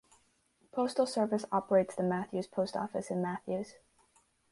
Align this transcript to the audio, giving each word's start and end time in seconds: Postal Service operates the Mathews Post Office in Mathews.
Postal 0.71 1.05
Service 1.05 1.45
operates 1.51 1.93
the 1.93 2.01
Mathews 2.01 2.47
Post 2.47 2.75
Office 2.75 3.11
in 3.11 3.21
Mathews. 3.21 3.75